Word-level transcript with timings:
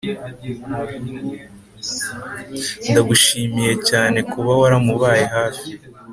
ndagushimiye 2.89 3.71
cyanekuba 3.87 4.51
waram 4.61 4.87
baye 5.01 5.25
hafi 5.35 5.69